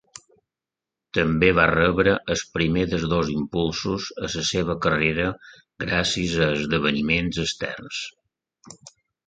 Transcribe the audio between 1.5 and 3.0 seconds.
va rebre el primer